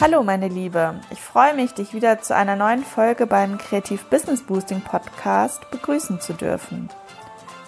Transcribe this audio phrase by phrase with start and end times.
[0.00, 4.42] Hallo meine Liebe, ich freue mich, dich wieder zu einer neuen Folge beim Kreativ Business
[4.42, 6.88] Boosting Podcast begrüßen zu dürfen.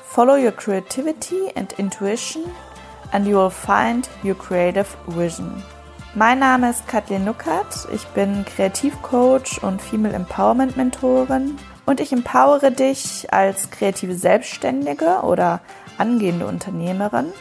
[0.04, 2.44] Follow your creativity and intuition
[3.12, 5.62] and you will find your creative vision.
[6.14, 11.56] Mein Name ist Kathleen Nuckert, ich bin Kreativcoach und Female Empowerment Mentorin
[11.86, 15.62] und ich empowere dich als kreative Selbstständige oder
[15.96, 17.32] angehende Unternehmerin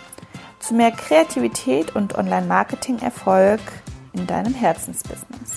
[0.60, 3.60] zu mehr Kreativität und Online-Marketing-Erfolg
[4.14, 5.52] in deinem Herzensbusiness.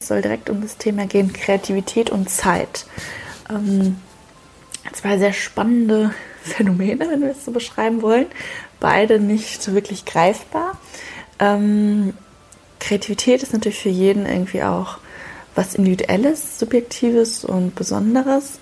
[0.00, 2.84] Es soll direkt um das Thema gehen, Kreativität und Zeit.
[3.50, 3.96] Ähm,
[4.92, 6.12] zwei sehr spannende
[6.42, 8.26] Phänomene, wenn wir es so beschreiben wollen.
[8.80, 10.78] Beide nicht wirklich greifbar.
[11.38, 12.14] Ähm,
[12.80, 14.98] Kreativität ist natürlich für jeden irgendwie auch
[15.54, 18.60] was Individuelles, Subjektives und Besonderes.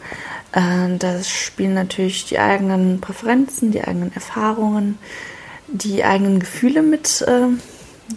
[0.53, 4.99] Äh, da spielen natürlich die eigenen Präferenzen, die eigenen Erfahrungen,
[5.69, 7.49] die eigenen Gefühle mit, äh,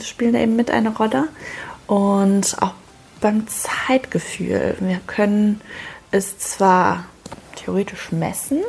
[0.04, 1.28] spielen da eben mit eine Rolle.
[1.88, 2.74] Und auch
[3.20, 4.76] beim Zeitgefühl.
[4.80, 5.62] Wir können
[6.12, 7.06] es zwar
[7.56, 8.62] theoretisch messen,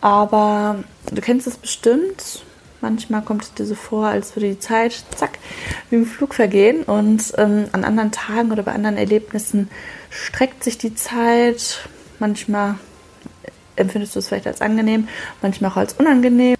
[0.00, 2.44] aber du kennst es bestimmt.
[2.80, 5.38] Manchmal kommt es dir so vor, als würde die Zeit, zack,
[5.88, 6.82] wie im Flug vergehen.
[6.82, 9.70] Und ähm, an anderen Tagen oder bei anderen Erlebnissen
[10.10, 11.88] streckt sich die Zeit.
[12.18, 12.74] Manchmal
[13.76, 15.08] empfindest du es vielleicht als angenehm,
[15.40, 16.56] manchmal auch als unangenehm.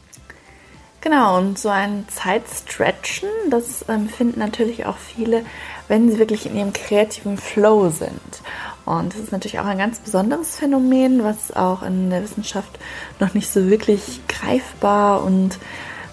[1.05, 5.45] Genau, und so ein Zeitstretchen, das empfinden natürlich auch viele,
[5.87, 8.41] wenn sie wirklich in ihrem kreativen Flow sind.
[8.87, 12.79] Und das ist natürlich auch ein ganz besonderes Phänomen, was auch in der Wissenschaft
[13.21, 15.59] noch nicht so wirklich greifbar und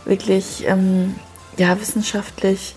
[0.03, 1.15] wirklich ähm,
[1.55, 2.75] ja, wissenschaftlich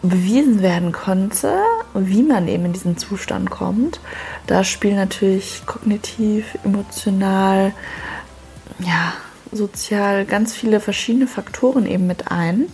[0.00, 1.54] bewiesen werden konnte,
[1.92, 4.00] wie man eben in diesen Zustand kommt.
[4.46, 7.74] Da spielen natürlich kognitiv, emotional,
[8.78, 9.12] ja,
[9.52, 12.66] sozial ganz viele verschiedene Faktoren eben mit ein.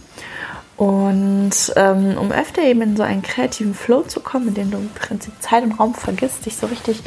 [0.76, 4.76] Und ähm, um öfter eben in so einen kreativen Flow zu kommen, in dem du
[4.76, 7.00] im Prinzip Zeit und Raum vergisst, dich so richtig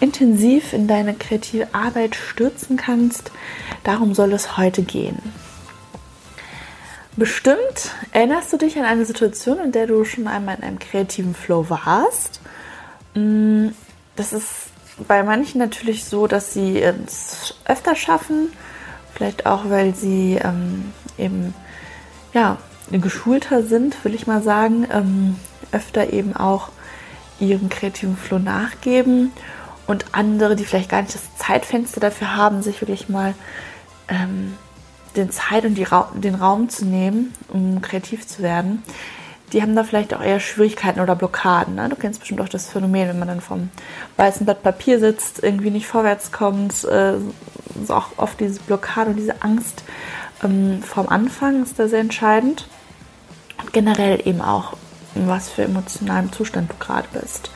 [0.00, 3.30] intensiv in deine kreative Arbeit stürzen kannst,
[3.82, 5.18] darum soll es heute gehen.
[7.16, 11.34] Bestimmt erinnerst du dich an eine Situation, in der du schon einmal in einem kreativen
[11.34, 12.40] Flow warst.
[13.14, 13.68] Mm,
[14.16, 14.50] das ist
[15.08, 18.52] bei manchen natürlich so, dass sie es öfter schaffen,
[19.14, 21.54] vielleicht auch, weil sie ähm, eben
[22.32, 22.58] ja,
[22.90, 25.36] geschulter sind, will ich mal sagen, ähm,
[25.72, 26.70] öfter eben auch
[27.40, 29.32] ihrem kreativen Flow nachgeben.
[29.86, 33.34] Und andere, die vielleicht gar nicht das Zeitfenster dafür haben, sich wirklich mal
[34.08, 34.54] ähm,
[35.14, 38.82] den Zeit und Ra den Raum zu nehmen, um kreativ zu werden,
[39.52, 41.74] die haben da vielleicht auch eher Schwierigkeiten oder Blockaden.
[41.76, 41.88] Ne?
[41.88, 43.70] Du kennst bestimmt auch das Phänomen, wenn man dann vom
[44.16, 47.14] weißen Blatt Papier sitzt, irgendwie nicht vorwärts kommt, äh,
[47.80, 49.84] ist auch oft diese Blockade und diese Angst
[50.42, 52.66] ähm, vom Anfang ist da sehr entscheidend.
[53.60, 54.74] Und generell eben auch,
[55.14, 57.50] in was für emotionalem Zustand du gerade bist.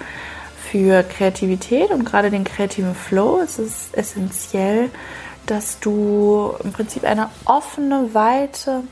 [0.70, 4.90] Für Kreativität und gerade den kreativen Flow ist es essentiell,
[5.46, 8.82] dass du im Prinzip eine offene, weite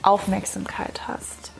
[0.00, 1.51] Aufmerksamkeit hast.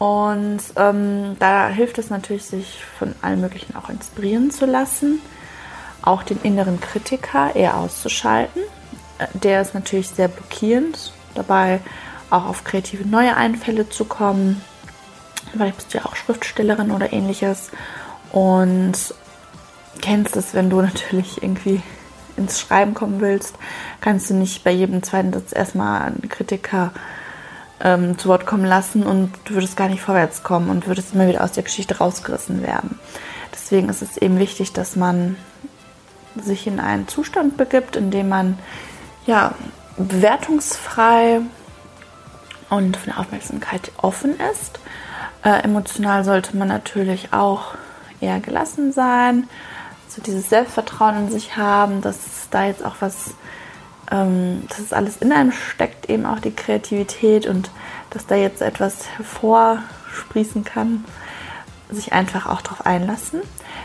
[0.00, 5.20] Und ähm, da hilft es natürlich, sich von allen möglichen auch inspirieren zu lassen,
[6.00, 8.62] auch den inneren Kritiker eher auszuschalten.
[9.18, 11.80] Äh, der ist natürlich sehr blockierend, dabei
[12.30, 14.62] auch auf kreative neue Einfälle zu kommen.
[15.52, 17.70] Vielleicht bist du ja auch Schriftstellerin oder ähnliches
[18.32, 18.94] und
[20.00, 21.82] kennst es, wenn du natürlich irgendwie
[22.38, 23.54] ins Schreiben kommen willst,
[24.00, 26.90] kannst du nicht bei jedem zweiten Satz erstmal einen Kritiker
[27.80, 31.28] ähm, zu Wort kommen lassen und du würdest gar nicht vorwärts kommen und würdest immer
[31.28, 32.98] wieder aus der Geschichte rausgerissen werden.
[33.52, 35.36] Deswegen ist es eben wichtig, dass man
[36.36, 38.58] sich in einen Zustand begibt, in dem man
[39.26, 39.54] ja
[39.96, 41.40] bewertungsfrei
[42.68, 44.78] und von der Aufmerksamkeit offen ist.
[45.44, 47.74] Äh, emotional sollte man natürlich auch
[48.20, 49.48] eher gelassen sein,
[50.08, 53.34] so dieses Selbstvertrauen in sich haben, dass da jetzt auch was,
[54.10, 57.70] ähm, dass es alles in einem steckt, eben auch die Kreativität und
[58.10, 61.04] dass da jetzt etwas hervorsprießen kann,
[61.90, 63.40] sich einfach auch darauf einlassen.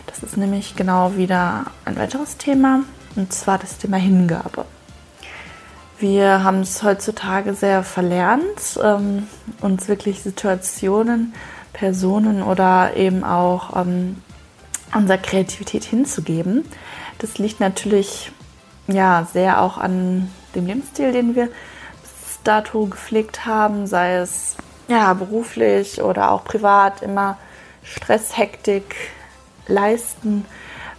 [0.07, 2.81] Das ist nämlich genau wieder ein weiteres Thema
[3.15, 4.65] und zwar das Thema Hingabe.
[5.97, 9.27] Wir haben es heutzutage sehr verlernt, ähm,
[9.61, 11.33] uns wirklich Situationen,
[11.71, 14.17] Personen oder eben auch ähm,
[14.93, 16.65] unserer Kreativität hinzugeben.
[17.19, 18.31] Das liegt natürlich
[18.87, 21.47] ja sehr auch an dem Lebensstil, den wir
[22.01, 24.55] bis dato gepflegt haben, sei es
[24.87, 27.37] ja beruflich oder auch privat, immer
[27.83, 28.95] Stress, Hektik
[29.67, 30.45] leisten,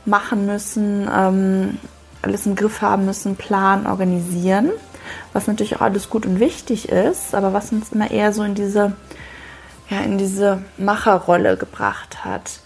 [0.05, 1.79] machen müssen, ähm,
[2.23, 4.71] alles im Griff haben müssen, planen, organisieren,
[5.33, 8.55] was natürlich auch alles gut und wichtig ist, aber was uns immer eher so in
[8.55, 8.93] diese
[9.89, 12.61] ja, in diese Macherrolle gebracht hat.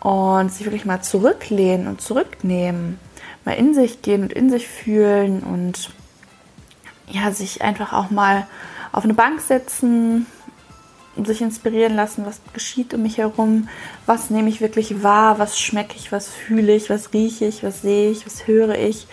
[0.00, 2.98] Und sich wirklich mal zurücklehnen und zurücknehmen,
[3.46, 5.90] mal in sich gehen und in sich fühlen und
[7.08, 8.46] ja, sich einfach auch mal
[8.92, 10.26] auf eine Bank setzen
[11.14, 13.68] und sich inspirieren lassen, was geschieht um mich herum,
[14.04, 17.80] was nehme ich wirklich wahr, was schmecke ich, was fühle ich, was rieche ich, was
[17.80, 19.06] sehe ich, was höre ich.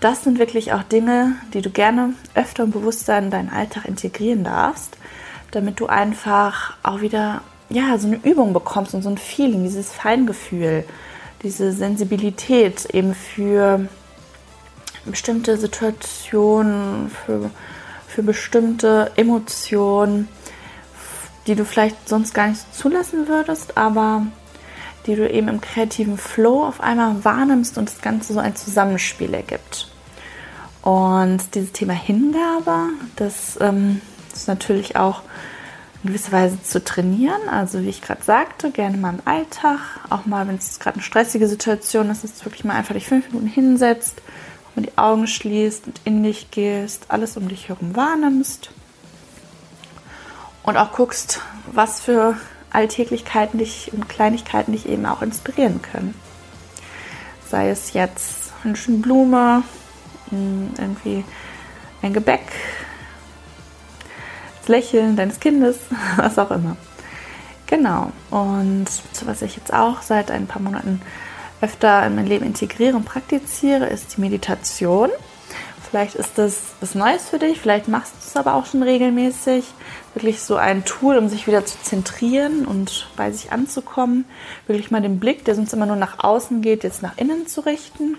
[0.00, 4.42] Das sind wirklich auch Dinge, die du gerne öfter und bewusster in deinen Alltag integrieren
[4.42, 4.96] darfst
[5.52, 9.92] damit du einfach auch wieder ja, so eine Übung bekommst und so ein Feeling, dieses
[9.92, 10.84] Feingefühl,
[11.42, 13.88] diese Sensibilität eben für
[15.04, 17.50] bestimmte Situationen, für,
[18.06, 20.28] für bestimmte Emotionen,
[21.46, 24.26] die du vielleicht sonst gar nicht zulassen würdest, aber
[25.06, 29.34] die du eben im kreativen Flow auf einmal wahrnimmst und das Ganze so ein Zusammenspiel
[29.34, 29.90] ergibt.
[30.82, 34.00] Und dieses Thema Hingabe, das ähm,
[34.32, 35.22] ist natürlich auch
[36.02, 37.48] in gewisser Weise zu trainieren.
[37.50, 39.78] Also wie ich gerade sagte, gerne mal im Alltag,
[40.10, 43.06] auch mal, wenn es gerade eine stressige Situation ist, dass du wirklich mal einfach dich
[43.06, 44.20] fünf Minuten hinsetzt,
[44.74, 48.70] mal die Augen schließt und in dich gehst, alles um dich herum wahrnimmst
[50.62, 51.40] und auch guckst,
[51.70, 52.36] was für
[52.70, 56.14] Alltäglichkeiten dich und Kleinigkeiten dich eben auch inspirieren können.
[57.48, 59.62] Sei es jetzt eine schöne Blume,
[60.30, 61.24] irgendwie
[62.00, 62.40] ein Gebäck,
[64.62, 65.78] das Lächeln deines Kindes,
[66.16, 66.76] was auch immer.
[67.66, 68.12] Genau.
[68.30, 68.86] Und
[69.24, 71.00] was ich jetzt auch seit ein paar Monaten
[71.60, 75.10] öfter in mein Leben integriere und praktiziere, ist die Meditation.
[75.88, 79.64] Vielleicht ist das was Neues für dich, vielleicht machst du es aber auch schon regelmäßig.
[80.14, 84.24] Wirklich so ein Tool, um sich wieder zu zentrieren und bei sich anzukommen.
[84.66, 87.60] Wirklich mal den Blick, der sonst immer nur nach außen geht, jetzt nach innen zu
[87.60, 88.16] richten.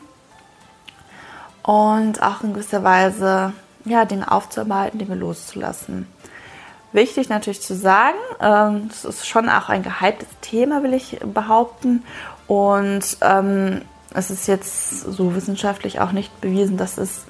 [1.64, 3.54] Und auch in gewisser Weise
[3.86, 6.08] ja, Dinge aufzuarbeiten, Dinge loszulassen.
[6.94, 12.04] Wichtig natürlich zu sagen, ähm, es ist schon auch ein gehyptes Thema, will ich behaupten.
[12.48, 13.82] Und ähm,
[14.14, 17.26] es ist jetzt so wissenschaftlich auch nicht bewiesen, dass es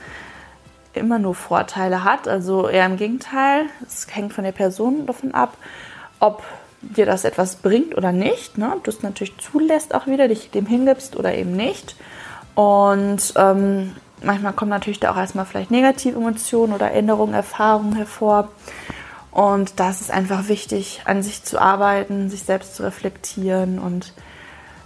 [0.93, 2.27] immer nur Vorteile hat.
[2.27, 3.65] Also eher im Gegenteil.
[3.85, 5.57] Es hängt von der Person davon ab,
[6.19, 6.43] ob
[6.81, 8.57] dir das etwas bringt oder nicht.
[8.57, 8.71] Ne?
[8.73, 11.95] Ob du es natürlich zulässt auch wieder, dich dem hingibst oder eben nicht.
[12.55, 18.49] Und ähm, manchmal kommen natürlich da auch erstmal vielleicht negative Emotionen oder Erinnerungen, Erfahrungen hervor.
[19.33, 24.13] Und da ist es einfach wichtig, an sich zu arbeiten, sich selbst zu reflektieren und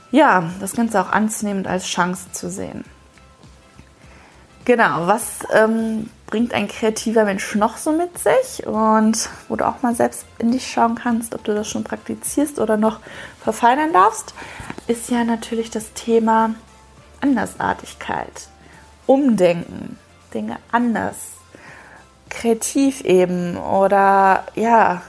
[0.10, 2.86] ja, das Ganze auch anzunehmen und als Chance zu sehen.
[4.64, 8.66] Genau, was ähm, bringt ein kreativer Mensch noch so mit sich?
[8.66, 12.60] Und wo du auch mal selbst in dich schauen kannst, ob du das schon praktizierst
[12.60, 13.00] oder noch
[13.42, 14.34] verfeinern darfst,
[14.88, 16.56] ist ja natürlich das Thema
[17.20, 18.48] Andersartigkeit.
[19.06, 19.98] Umdenken,
[20.34, 21.18] Dinge anders
[22.30, 25.02] kreativ eben oder ja,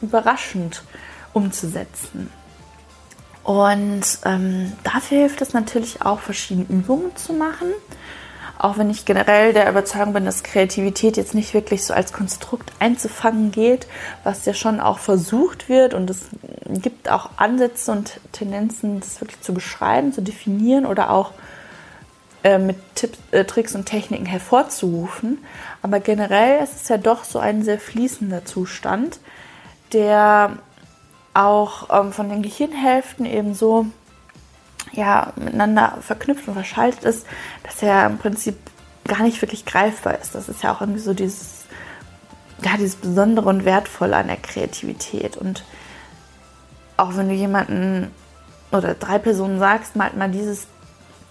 [0.00, 0.82] überraschend
[1.32, 2.30] umzusetzen.
[3.44, 7.68] Und ähm, dafür hilft es natürlich auch, verschiedene Übungen zu machen.
[8.58, 12.70] Auch wenn ich generell der Überzeugung bin, dass Kreativität jetzt nicht wirklich so als Konstrukt
[12.78, 13.88] einzufangen geht,
[14.22, 15.94] was ja schon auch versucht wird.
[15.94, 16.28] Und es
[16.68, 21.32] gibt auch Ansätze und Tendenzen, das wirklich zu beschreiben, zu definieren oder auch äh,
[22.58, 25.38] mit Tipps, äh, Tricks und Techniken hervorzurufen.
[25.80, 29.20] Aber generell ist es ja doch so ein sehr fließender Zustand,
[29.92, 30.58] der
[31.34, 33.86] auch ähm, von den Gehirnhälften eben so
[34.92, 37.26] ja, miteinander verknüpft und verschaltet ist,
[37.62, 38.56] dass er im Prinzip
[39.06, 40.34] gar nicht wirklich greifbar ist.
[40.34, 41.64] Das ist ja auch irgendwie so dieses,
[42.62, 45.36] ja, dieses Besondere und Wertvolle an der Kreativität.
[45.36, 45.64] Und
[46.96, 48.10] auch wenn du jemanden
[48.70, 50.66] oder drei Personen sagst, malt mal dieses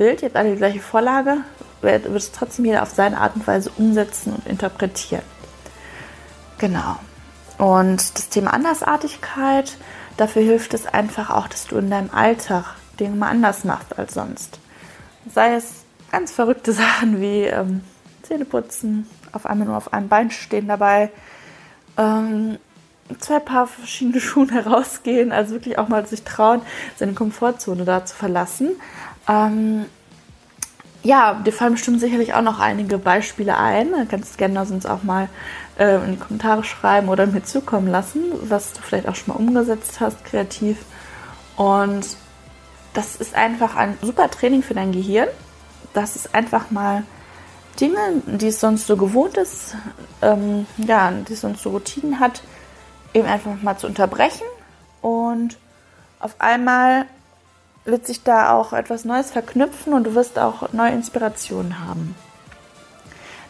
[0.01, 1.43] Bild, jetzt alle die gleiche Vorlage,
[1.81, 5.21] wird, wird es trotzdem jeder auf seine Art und Weise umsetzen und interpretieren.
[6.57, 6.97] Genau.
[7.59, 9.77] Und das Thema Andersartigkeit,
[10.17, 14.15] dafür hilft es einfach auch, dass du in deinem Alltag Dinge mal anders machst als
[14.15, 14.57] sonst.
[15.31, 17.81] Sei es ganz verrückte Sachen wie ähm,
[18.23, 21.11] Zähneputzen, auf einmal nur auf einem Bein stehen dabei,
[21.99, 22.57] ähm,
[23.19, 26.63] zwei Paar verschiedene Schuhe herausgehen, also wirklich auch mal sich trauen,
[26.95, 28.71] seine Komfortzone da zu verlassen.
[29.27, 29.85] Ähm,
[31.03, 33.91] ja, dir fallen bestimmt sicherlich auch noch einige Beispiele ein.
[33.91, 35.29] Du kannst gerne sonst auch mal
[35.79, 39.39] äh, in die Kommentare schreiben oder mir zukommen lassen, was du vielleicht auch schon mal
[39.39, 40.77] umgesetzt hast, kreativ.
[41.55, 42.05] Und
[42.93, 45.27] das ist einfach ein super Training für dein Gehirn.
[45.93, 47.03] Das ist einfach mal
[47.79, 49.75] Dinge, die es sonst so gewohnt ist,
[50.21, 52.43] ähm, ja, die es sonst so Routinen hat,
[53.13, 54.45] eben einfach mal zu unterbrechen
[55.01, 55.57] und
[56.19, 57.05] auf einmal
[57.85, 62.15] wird sich da auch etwas Neues verknüpfen und du wirst auch neue Inspirationen haben.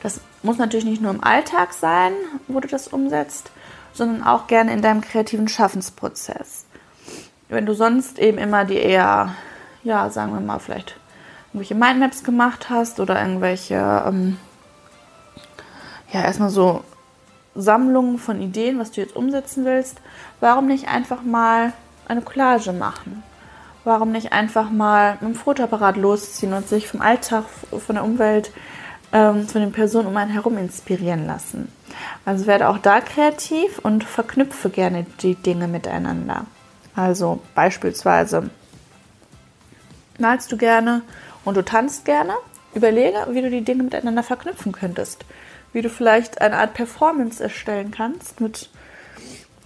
[0.02, 2.14] Das muss natürlich nicht nur im Alltag sein,
[2.48, 3.52] wo du das umsetzt,
[3.94, 6.66] sondern auch gerne in deinem kreativen Schaffensprozess.
[7.50, 9.36] Wenn du sonst eben immer die eher,
[9.84, 10.96] ja, sagen wir mal, vielleicht
[11.48, 14.38] irgendwelche Mindmaps gemacht hast oder irgendwelche, ähm,
[16.12, 16.84] ja, erstmal so
[17.54, 19.98] Sammlungen von Ideen, was du jetzt umsetzen willst,
[20.40, 21.74] warum nicht einfach mal
[22.08, 23.22] eine Collage machen?
[23.84, 28.52] Warum nicht einfach mal mit dem Fotoapparat losziehen und sich vom Alltag, von der Umwelt,
[29.12, 31.72] ähm, von den Personen um einen herum inspirieren lassen?
[32.26, 36.46] Also werde auch da kreativ und verknüpfe gerne die Dinge miteinander.
[36.96, 38.50] Also beispielsweise
[40.20, 41.02] malst du gerne
[41.44, 42.34] und du tanzt gerne.
[42.74, 45.26] Überlege, wie du die Dinge miteinander verknüpfen könntest.
[45.74, 48.70] Wie du vielleicht eine Art Performance erstellen kannst mit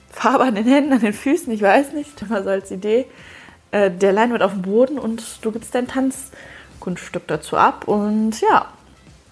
[0.09, 3.05] Farbe an den Händen, an den Füßen, ich weiß nicht, mal so als Idee.
[3.75, 8.67] Äh, der Leinwand auf dem Boden und du gibst dein Tanzkunststück dazu ab und ja,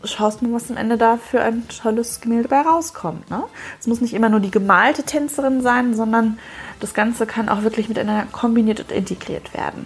[0.04, 3.30] schaust mal, was am Ende da für ein tolles Gemälde bei rauskommt.
[3.30, 3.46] Ne?
[3.80, 6.40] Es muss nicht immer nur die gemalte Tänzerin sein, sondern
[6.82, 9.86] das Ganze kann auch wirklich miteinander kombiniert und integriert werden.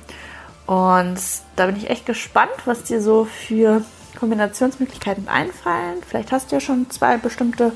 [0.65, 1.19] Und
[1.55, 3.83] da bin ich echt gespannt, was dir so für
[4.19, 6.01] Kombinationsmöglichkeiten einfallen.
[6.07, 7.73] Vielleicht hast du ja schon zwei bestimmte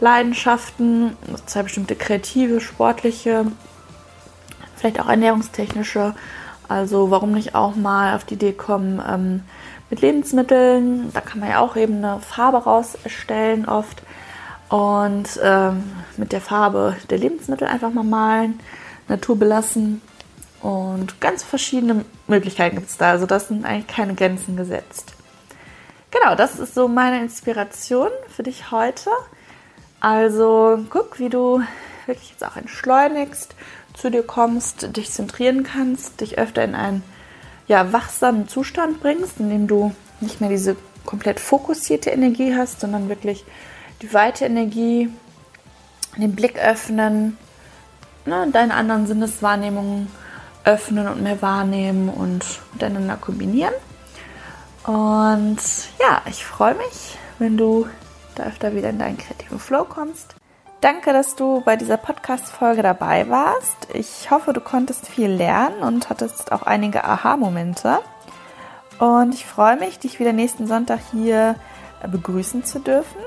[0.00, 3.46] Leidenschaften, zwei bestimmte kreative, sportliche,
[4.82, 6.14] vielleicht auch ernährungstechnische.
[6.68, 9.42] Also warum nicht auch mal auf die Idee kommen ähm,
[9.90, 11.12] mit Lebensmitteln.
[11.12, 14.02] Da kann man ja auch eben eine Farbe raus erstellen oft.
[14.68, 18.58] Und ähm, mit der Farbe der Lebensmittel einfach mal malen,
[19.06, 20.02] Natur belassen.
[20.60, 23.10] Und ganz verschiedene Möglichkeiten gibt es da.
[23.10, 25.14] Also das sind eigentlich keine Grenzen gesetzt.
[26.10, 29.10] Genau, das ist so meine Inspiration für dich heute.
[30.00, 31.62] Also guck, wie du
[32.06, 33.54] wirklich jetzt auch entschleunigst,
[33.94, 37.02] zu dir kommst, dich zentrieren kannst, dich öfter in einen
[37.68, 43.08] ja, wachsamen Zustand bringst, in dem du nicht mehr diese komplett fokussierte Energie hast, sondern
[43.08, 43.44] wirklich
[44.02, 45.10] die weite Energie,
[46.16, 47.36] den Blick öffnen,
[48.26, 50.08] ne, deine anderen Sinneswahrnehmungen
[50.64, 53.74] öffnen und mehr wahrnehmen und miteinander kombinieren.
[54.84, 55.58] Und
[56.00, 57.86] ja, ich freue mich, wenn du
[58.34, 60.34] da öfter wieder in deinen kreativen Flow kommst.
[60.82, 63.86] Danke, dass du bei dieser Podcast-Folge dabei warst.
[63.94, 68.00] Ich hoffe, du konntest viel lernen und hattest auch einige Aha-Momente.
[68.98, 71.54] Und ich freue mich, dich wieder nächsten Sonntag hier
[72.04, 73.20] begrüßen zu dürfen.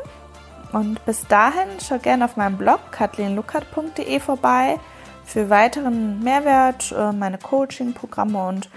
[0.74, 4.77] Und bis dahin schau gerne auf meinem Blog kathleenluckert.de vorbei
[5.24, 8.69] für weiteren Mehrwert, äh, meine Coaching-Programme und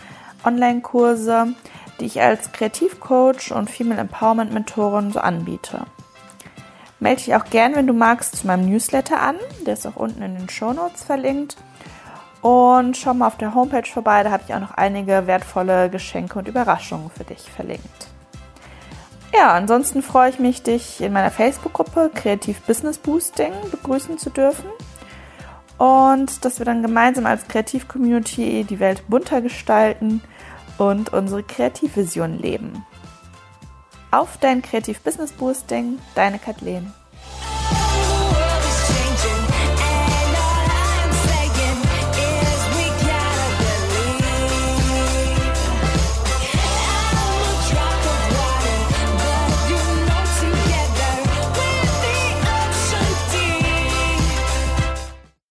[0.44, 1.48] Online-Kurse,
[1.98, 5.80] die ich als Kreativcoach und Female Empowerment Mentorin so anbiete.
[7.00, 9.36] Melde dich auch gern, wenn du magst, zu meinem Newsletter an.
[9.66, 11.56] Der ist auch unten in den Show Notes verlinkt.
[12.42, 16.38] Und schau mal auf der Homepage vorbei, da habe ich auch noch einige wertvolle Geschenke
[16.38, 18.08] und Überraschungen für dich verlinkt.
[19.34, 24.66] Ja, ansonsten freue ich mich, dich in meiner Facebook-Gruppe Kreativ Business Boosting begrüßen zu dürfen.
[25.78, 30.22] Und dass wir dann gemeinsam als Kreativ-Community die Welt bunter gestalten
[30.76, 32.84] und unsere Kreativvision leben.
[34.10, 36.92] Auf dein Kreativ Business Boosting, deine Kathleen.